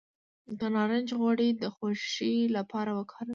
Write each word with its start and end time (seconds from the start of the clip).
د 0.59 0.61
نارنج 0.75 1.09
غوړي 1.19 1.49
د 1.61 1.63
خوښۍ 1.75 2.37
لپاره 2.57 2.91
وکاروئ 2.99 3.29